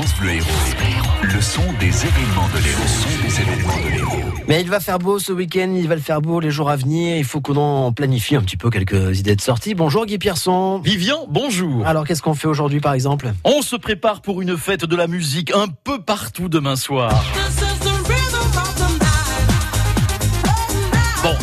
[0.00, 0.48] France Bleu Héros.
[1.24, 2.80] Le son des événements de l'Héros.
[2.80, 4.30] Le son des événements de l'Héros.
[4.48, 6.76] Mais il va faire beau ce week-end, il va le faire beau les jours à
[6.76, 7.18] venir.
[7.18, 9.74] Il faut qu'on en planifie un petit peu quelques idées de sortie.
[9.74, 10.78] Bonjour Guy Pierson.
[10.78, 11.86] Vivian, bonjour.
[11.86, 13.30] Alors qu'est-ce qu'on fait aujourd'hui par exemple?
[13.44, 17.22] On se prépare pour une fête de la musique un peu partout demain soir.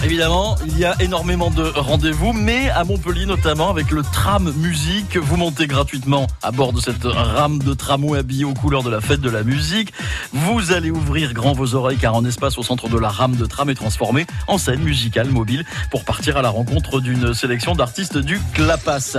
[0.04, 5.18] Évidemment, il y a énormément de rendez-vous, mais à Montpellier notamment avec le tram musique,
[5.18, 9.02] vous montez gratuitement à bord de cette rame de tramway habillée aux couleurs de la
[9.02, 9.94] fête de la musique.
[10.34, 13.46] Vous allez ouvrir grand vos oreilles car un espace au centre de la rame de
[13.46, 18.18] tram est transformé en scène musicale mobile pour partir à la rencontre d'une sélection d'artistes
[18.18, 19.18] du Clapas.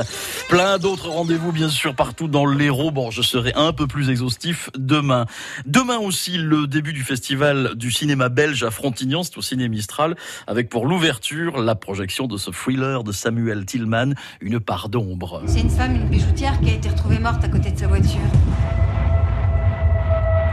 [0.49, 2.91] Plein d'autres rendez-vous bien sûr partout dans l'Hérault.
[2.91, 5.27] Bon, je serai un peu plus exhaustif demain.
[5.67, 10.17] Demain aussi le début du festival du cinéma belge à Frontignan, c'est au Ciné Mistral
[10.47, 15.43] avec pour l'ouverture la projection de ce thriller de Samuel Tillman, Une part d'ombre.
[15.47, 18.21] C'est une femme, une bijoutière, qui a été retrouvée morte à côté de sa voiture.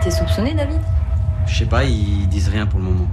[0.02, 0.80] T'es soupçonné, David?
[1.48, 3.08] Je sais pas, ils disent rien pour le moment.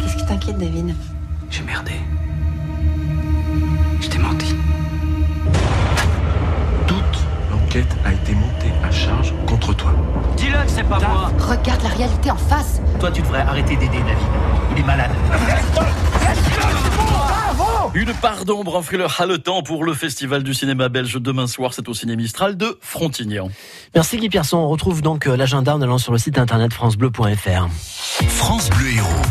[0.00, 0.94] Qu'est-ce qui t'inquiète, David?
[1.50, 1.92] J'ai merdé.
[4.00, 4.54] Je t'ai menti.
[6.86, 6.98] Toute
[7.50, 9.92] l'enquête a été montée à charge contre toi.
[10.36, 13.98] Dis-le que c'est pas moi Regarde la réalité en face Toi, tu devrais arrêter d'aider
[13.98, 14.55] David.
[14.76, 15.10] Est malade.
[17.94, 21.88] Une part d'ombre, un thriller haletant pour le festival du cinéma belge demain soir, c'est
[21.88, 23.48] au Ciné Mistral de Frontignan.
[23.94, 24.58] Merci Guy Pierson.
[24.58, 27.68] On retrouve donc euh, l'agenda en allant sur le site internet francebleu.fr.
[28.28, 29.25] France Bleu Héros.